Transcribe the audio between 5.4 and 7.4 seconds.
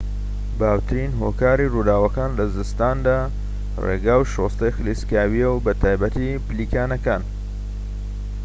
و بەتایبەتی پلیکانەکان